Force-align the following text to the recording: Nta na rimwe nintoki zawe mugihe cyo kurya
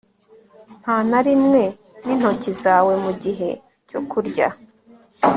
Nta 0.81 0.95
na 1.09 1.19
rimwe 1.27 1.61
nintoki 2.03 2.51
zawe 2.61 2.93
mugihe 3.03 3.49
cyo 3.89 3.99
kurya 4.09 4.47